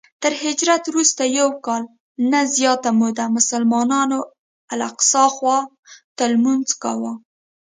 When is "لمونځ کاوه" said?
6.31-7.13